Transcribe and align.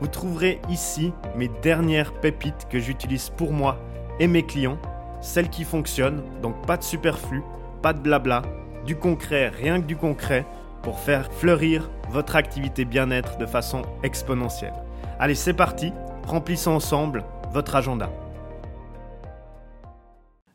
Vous 0.00 0.08
trouverez 0.08 0.60
ici 0.70 1.12
mes 1.36 1.48
dernières 1.48 2.14
pépites 2.20 2.66
que 2.70 2.78
j'utilise 2.78 3.28
pour 3.28 3.52
moi 3.52 3.78
et 4.18 4.26
mes 4.26 4.44
clients, 4.44 4.78
celles 5.20 5.50
qui 5.50 5.64
fonctionnent, 5.64 6.22
donc 6.40 6.66
pas 6.66 6.78
de 6.78 6.82
superflu, 6.82 7.42
pas 7.82 7.92
de 7.92 8.00
blabla, 8.00 8.42
du 8.86 8.96
concret, 8.96 9.48
rien 9.48 9.80
que 9.80 9.86
du 9.86 9.96
concret, 9.96 10.46
pour 10.82 10.98
faire 10.98 11.30
fleurir 11.30 11.90
votre 12.10 12.36
activité 12.36 12.86
bien-être 12.86 13.36
de 13.36 13.44
façon 13.44 13.82
exponentielle. 14.02 14.72
Allez, 15.18 15.34
c'est 15.34 15.52
parti, 15.52 15.92
remplissons 16.26 16.72
ensemble 16.72 17.24
votre 17.52 17.76
agenda. 17.76 18.10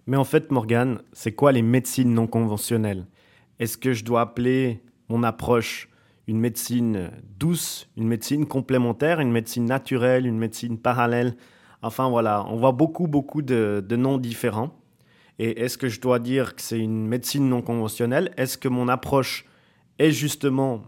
Mais 0.08 0.18
en 0.18 0.24
fait, 0.24 0.52
Morgane, 0.52 1.02
c'est 1.14 1.34
quoi 1.34 1.52
les 1.52 1.62
médecines 1.62 2.14
non 2.14 2.26
conventionnelles? 2.26 3.06
Est-ce 3.60 3.78
que 3.78 3.94
je 3.94 4.04
dois 4.04 4.22
appeler 4.22 4.84
mon 5.10 5.24
approche 5.24 5.90
une 6.28 6.40
médecine 6.40 7.12
douce, 7.40 7.90
une 7.98 8.08
médecine 8.08 8.46
complémentaire, 8.46 9.20
une 9.20 9.32
médecine 9.32 9.66
naturelle, 9.66 10.26
une 10.26 10.38
médecine 10.38 10.78
parallèle 10.78 11.36
Enfin 11.86 12.10
voilà, 12.10 12.44
on 12.50 12.56
voit 12.56 12.72
beaucoup, 12.72 13.08
beaucoup 13.08 13.44
de, 13.44 13.86
de 13.88 13.96
noms 13.96 14.18
différents. 14.18 14.72
Et 15.38 15.62
est-ce 15.62 15.78
que 15.78 15.88
je 15.88 16.02
dois 16.02 16.18
dire 16.18 16.56
que 16.56 16.64
c'est 16.64 16.80
une 16.80 17.06
médecine 17.06 17.48
non 17.48 17.62
conventionnelle? 17.62 18.32
Est-ce 18.38 18.58
que 18.58 18.68
mon 18.68 18.88
approche 18.88 19.46
est 20.00 20.10
justement 20.10 20.82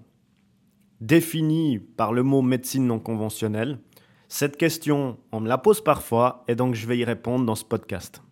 définie 1.00 1.78
par 1.78 2.14
le 2.14 2.24
mot 2.24 2.42
médecine 2.42 2.88
non 2.88 2.98
conventionnelle? 2.98 3.78
Cette 4.28 4.58
question, 4.58 5.20
on 5.32 5.40
me 5.40 5.48
la 5.48 5.60
pose 5.60 5.84
parfois 5.84 6.44
et 6.48 6.56
donc 6.56 6.74
je 6.74 6.88
vais 6.88 6.98
y 6.98 7.04
répondre 7.04 7.46
dans 7.46 7.54
ce 7.54 7.64
podcast. 7.64 8.24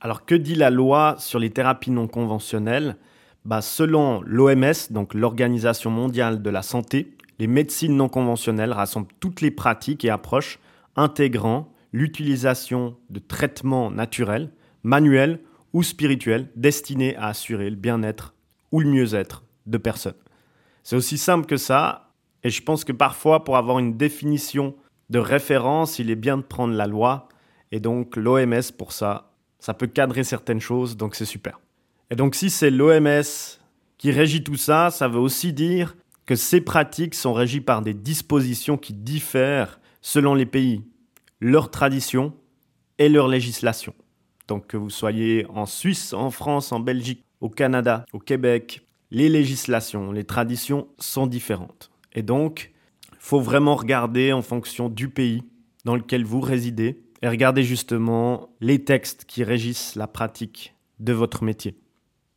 Alors 0.00 0.24
que 0.24 0.34
dit 0.34 0.54
la 0.54 0.70
loi 0.70 1.16
sur 1.18 1.38
les 1.38 1.50
thérapies 1.50 1.90
non 1.90 2.08
conventionnelles? 2.08 2.96
Bah, 3.48 3.62
Selon 3.62 4.20
l'OMS, 4.26 4.90
donc 4.90 5.14
l'Organisation 5.14 5.90
mondiale 5.90 6.42
de 6.42 6.50
la 6.50 6.60
santé, 6.60 7.16
les 7.38 7.46
médecines 7.46 7.96
non 7.96 8.10
conventionnelles 8.10 8.72
rassemblent 8.72 9.08
toutes 9.20 9.40
les 9.40 9.50
pratiques 9.50 10.04
et 10.04 10.10
approches 10.10 10.58
intégrant 10.96 11.72
l'utilisation 11.94 12.96
de 13.08 13.20
traitements 13.20 13.90
naturels, 13.90 14.50
manuels 14.82 15.40
ou 15.72 15.82
spirituels 15.82 16.50
destinés 16.56 17.16
à 17.16 17.28
assurer 17.28 17.70
le 17.70 17.76
bien-être 17.76 18.34
ou 18.70 18.80
le 18.80 18.90
mieux-être 18.90 19.44
de 19.64 19.78
personnes. 19.78 20.12
C'est 20.82 20.96
aussi 20.96 21.16
simple 21.16 21.46
que 21.46 21.56
ça, 21.56 22.10
et 22.44 22.50
je 22.50 22.62
pense 22.62 22.84
que 22.84 22.92
parfois 22.92 23.44
pour 23.44 23.56
avoir 23.56 23.78
une 23.78 23.96
définition 23.96 24.74
de 25.08 25.18
référence, 25.18 25.98
il 25.98 26.10
est 26.10 26.16
bien 26.16 26.36
de 26.36 26.42
prendre 26.42 26.74
la 26.74 26.86
loi, 26.86 27.30
et 27.72 27.80
donc 27.80 28.16
l'OMS 28.16 28.72
pour 28.76 28.92
ça 28.92 29.28
ça 29.58 29.74
peut 29.74 29.86
cadrer 29.86 30.22
certaines 30.22 30.60
choses, 30.60 30.96
donc 30.96 31.14
c'est 31.14 31.24
super. 31.24 31.58
Et 32.10 32.16
donc 32.16 32.34
si 32.34 32.50
c'est 32.50 32.70
l'OMS 32.70 33.22
qui 33.98 34.10
régit 34.10 34.42
tout 34.42 34.56
ça, 34.56 34.90
ça 34.90 35.08
veut 35.08 35.18
aussi 35.18 35.52
dire 35.52 35.96
que 36.24 36.34
ces 36.34 36.60
pratiques 36.60 37.14
sont 37.14 37.32
régies 37.32 37.60
par 37.60 37.82
des 37.82 37.94
dispositions 37.94 38.76
qui 38.76 38.92
diffèrent 38.94 39.80
selon 40.00 40.34
les 40.34 40.46
pays, 40.46 40.82
leurs 41.40 41.70
traditions 41.70 42.34
et 42.98 43.08
leur 43.08 43.28
législation. 43.28 43.94
Donc 44.46 44.68
que 44.68 44.76
vous 44.76 44.90
soyez 44.90 45.46
en 45.48 45.66
Suisse, 45.66 46.12
en 46.12 46.30
France, 46.30 46.72
en 46.72 46.80
Belgique, 46.80 47.24
au 47.40 47.48
Canada, 47.48 48.04
au 48.12 48.18
Québec, 48.18 48.82
les 49.10 49.28
législations, 49.28 50.12
les 50.12 50.24
traditions 50.24 50.88
sont 50.98 51.26
différentes. 51.26 51.90
Et 52.12 52.22
donc, 52.22 52.72
il 53.12 53.18
faut 53.20 53.40
vraiment 53.40 53.74
regarder 53.74 54.32
en 54.32 54.42
fonction 54.42 54.88
du 54.88 55.08
pays 55.08 55.42
dans 55.84 55.96
lequel 55.96 56.24
vous 56.24 56.40
résidez 56.40 57.02
et 57.22 57.28
regardez 57.28 57.62
justement 57.62 58.50
les 58.60 58.84
textes 58.84 59.24
qui 59.24 59.44
régissent 59.44 59.94
la 59.94 60.06
pratique 60.06 60.74
de 61.00 61.12
votre 61.12 61.42
métier. 61.42 61.76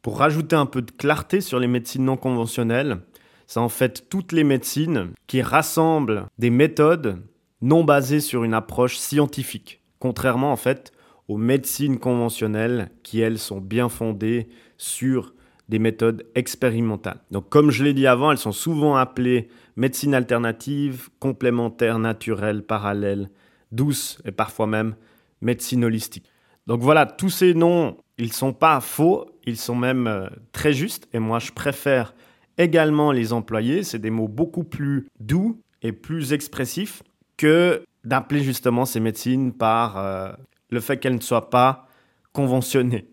Pour 0.01 0.17
rajouter 0.17 0.55
un 0.55 0.65
peu 0.65 0.81
de 0.81 0.91
clarté 0.91 1.41
sur 1.41 1.59
les 1.59 1.67
médecines 1.67 2.05
non 2.05 2.17
conventionnelles, 2.17 3.01
c'est 3.45 3.59
en 3.59 3.69
fait 3.69 4.09
toutes 4.09 4.31
les 4.31 4.43
médecines 4.43 5.11
qui 5.27 5.41
rassemblent 5.41 6.25
des 6.39 6.49
méthodes 6.49 7.21
non 7.61 7.83
basées 7.83 8.19
sur 8.19 8.43
une 8.43 8.55
approche 8.55 8.97
scientifique, 8.97 9.83
contrairement 9.99 10.51
en 10.51 10.55
fait 10.55 10.91
aux 11.27 11.37
médecines 11.37 11.99
conventionnelles 11.99 12.89
qui 13.03 13.19
elles 13.19 13.37
sont 13.37 13.61
bien 13.61 13.89
fondées 13.89 14.49
sur 14.77 15.35
des 15.69 15.77
méthodes 15.77 16.25
expérimentales. 16.33 17.21
Donc 17.29 17.49
comme 17.49 17.69
je 17.69 17.83
l'ai 17.83 17.93
dit 17.93 18.07
avant, 18.07 18.31
elles 18.31 18.37
sont 18.37 18.51
souvent 18.51 18.95
appelées 18.95 19.49
médecine 19.75 20.15
alternative, 20.15 21.09
complémentaire, 21.19 21.99
naturelle, 21.99 22.63
parallèle, 22.63 23.29
douce 23.71 24.19
et 24.25 24.31
parfois 24.31 24.65
même 24.65 24.95
médecine 25.41 25.85
holistique. 25.85 26.31
Donc 26.67 26.81
voilà, 26.81 27.05
tous 27.05 27.29
ces 27.29 27.53
noms, 27.53 27.97
ils 28.21 28.33
sont 28.33 28.53
pas 28.53 28.79
faux, 28.81 29.25
ils 29.45 29.57
sont 29.57 29.75
même 29.75 30.07
euh, 30.07 30.27
très 30.51 30.73
justes 30.73 31.07
et 31.13 31.19
moi 31.19 31.39
je 31.39 31.51
préfère 31.51 32.13
également 32.57 33.11
les 33.11 33.33
employer. 33.33 33.83
C'est 33.83 33.99
des 33.99 34.09
mots 34.09 34.27
beaucoup 34.27 34.63
plus 34.63 35.07
doux 35.19 35.59
et 35.81 35.91
plus 35.91 36.33
expressifs 36.33 37.03
que 37.37 37.83
d'appeler 38.03 38.41
justement 38.43 38.85
ces 38.85 38.99
médecines 38.99 39.53
par 39.53 39.97
euh, 39.97 40.31
le 40.69 40.79
fait 40.79 40.97
qu'elles 40.97 41.15
ne 41.15 41.21
soient 41.21 41.49
pas 41.49 41.87
conventionnées. 42.33 43.07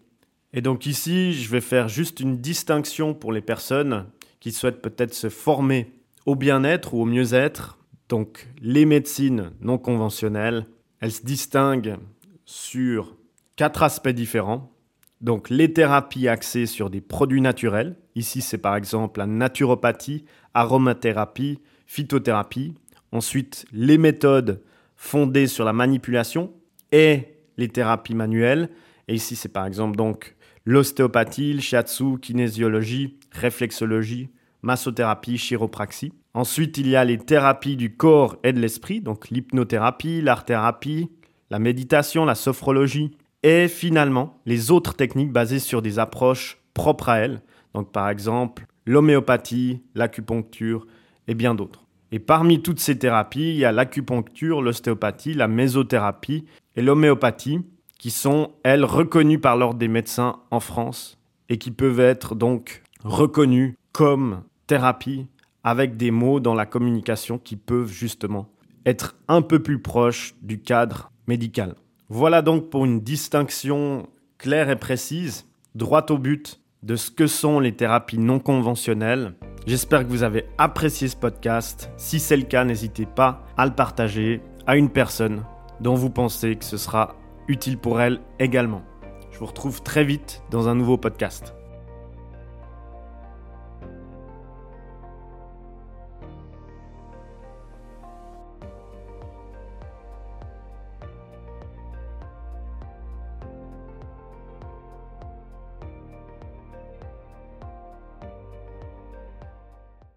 Et 0.53 0.61
donc 0.61 0.87
ici, 0.87 1.33
je 1.33 1.51
vais 1.51 1.61
faire 1.61 1.89
juste 1.89 2.21
une 2.21 2.39
distinction 2.39 3.15
pour 3.15 3.33
les 3.33 3.43
personnes 3.43 4.07
qui 4.41 4.53
souhaitent 4.53 4.83
peut-être 4.83 5.15
se 5.15 5.29
former 5.29 5.93
au 6.27 6.37
bien-être 6.37 6.95
ou 6.95 7.03
au 7.03 7.05
mieux-être 7.05 7.79
donc 8.09 8.49
les 8.61 8.87
médecines 8.87 9.53
non 9.61 9.79
conventionnelles, 9.79 10.67
elles 11.01 11.13
se 11.13 11.23
distinguent 11.23 11.97
sur 12.45 13.17
quatre 13.57 13.83
aspects 13.83 14.09
différents. 14.09 14.73
Donc 15.21 15.51
les 15.51 15.73
thérapies 15.73 16.29
axées 16.29 16.67
sur 16.67 16.91
des 16.91 17.01
produits 17.01 17.41
naturels. 17.41 17.97
Ici, 18.15 18.41
c'est 18.41 18.59
par 18.59 18.77
exemple 18.77 19.19
la 19.19 19.27
naturopathie, 19.27 20.25
aromathérapie, 20.55 21.61
phytothérapie. 21.87 22.75
Ensuite, 23.11 23.65
les 23.73 23.99
méthodes 23.99 24.63
fondées 24.97 25.47
sur 25.47 25.65
la 25.65 25.73
manipulation 25.73 26.53
et 26.93 27.35
les 27.57 27.69
thérapies 27.69 28.15
manuelles. 28.15 28.71
Et 29.09 29.15
ici, 29.15 29.37
c'est 29.37 29.49
par 29.49 29.67
exemple 29.67 29.97
donc 29.97 30.37
l'ostéopathie, 30.65 31.55
le 31.55 31.61
shiatsu, 31.61 32.19
kinésiologie, 32.21 33.19
réflexologie, 33.33 34.31
massothérapie, 34.63 35.37
chiropraxie. 35.37 36.13
Ensuite, 36.35 36.79
il 36.79 36.89
y 36.89 36.97
a 36.97 37.05
les 37.05 37.19
thérapies 37.19 37.77
du 37.77 37.97
corps 37.97 38.37
et 38.45 38.53
de 38.53 38.61
l'esprit, 38.61 39.01
donc 39.01 39.31
l'hypnothérapie, 39.31 40.21
l'art-thérapie, 40.21 41.11
la 41.51 41.59
méditation, 41.59 42.25
la 42.25 42.35
sophrologie, 42.35 43.17
et 43.43 43.69
finalement 43.69 44.41
les 44.47 44.71
autres 44.71 44.95
techniques 44.95 45.33
basées 45.33 45.59
sur 45.59 45.83
des 45.83 45.99
approches 45.99 46.59
propres 46.75 47.09
à 47.09 47.19
elles, 47.19 47.43
donc 47.75 47.93
par 47.93 48.09
exemple 48.09 48.67
l'homéopathie, 48.87 49.83
l'acupuncture 49.95 50.87
et 51.27 51.35
bien 51.35 51.55
d'autres. 51.55 51.85
Et 52.11 52.19
parmi 52.19 52.63
toutes 52.63 52.81
ces 52.81 52.99
thérapies, 52.99 53.51
il 53.51 53.57
y 53.57 53.65
a 53.67 53.73
l'acupuncture, 53.73 54.63
l'ostéopathie, 54.63 55.35
la 55.35 55.47
mésothérapie 55.47 56.47
et 56.75 56.81
l'homéopathie, 56.83 57.61
qui 57.99 58.11
sont, 58.11 58.53
elles, 58.63 58.85
reconnues 58.85 59.41
par 59.41 59.57
l'ordre 59.57 59.79
des 59.79 59.89
médecins 59.89 60.41
en 60.51 60.61
France 60.61 61.19
et 61.49 61.59
qui 61.59 61.71
peuvent 61.71 62.01
être 62.01 62.35
donc 62.35 62.83
reconnues 63.05 63.77
comme 63.93 64.43
thérapie 64.67 65.27
avec 65.65 65.97
des 65.97 66.11
mots 66.11 66.41
dans 66.41 66.55
la 66.55 66.65
communication 66.65 67.39
qui 67.39 67.57
peuvent 67.57 67.91
justement 67.91 68.49
être 68.87 69.17
un 69.27 69.43
peu 69.43 69.59
plus 69.59 69.81
proches 69.81 70.35
du 70.41 70.61
cadre 70.61 71.11
médical. 71.27 71.75
Voilà 72.11 72.41
donc 72.41 72.71
pour 72.71 72.87
une 72.87 73.01
distinction 73.01 74.09
claire 74.39 74.71
et 74.71 74.77
précise, 74.77 75.47
droite 75.75 76.11
au 76.11 76.17
but, 76.17 76.59
de 76.83 76.97
ce 76.97 77.11
que 77.11 77.27
sont 77.27 77.61
les 77.61 77.77
thérapies 77.77 78.19
non 78.19 78.39
conventionnelles. 78.39 79.35
J'espère 79.67 80.05
que 80.05 80.09
vous 80.09 80.23
avez 80.23 80.47
apprécié 80.57 81.09
ce 81.09 81.17
podcast. 81.17 81.91
Si 81.99 82.19
c'est 82.19 82.39
le 82.39 82.45
cas, 82.45 82.65
n'hésitez 82.65 83.05
pas 83.05 83.45
à 83.59 83.67
le 83.67 83.73
partager 83.73 84.41
à 84.67 84.77
une 84.77 84.89
personne 84.89 85.45
dont 85.81 85.97
vous 85.97 86.09
pensez 86.09 86.57
que 86.57 86.65
ce 86.65 86.79
sera 86.79 87.15
utile 87.47 87.77
pour 87.77 88.01
elle 88.01 88.21
également. 88.39 88.83
Je 89.31 89.39
vous 89.39 89.47
retrouve 89.47 89.83
très 89.83 90.05
vite 90.05 90.43
dans 90.51 90.67
un 90.67 90.75
nouveau 90.75 90.97
podcast. 90.97 91.58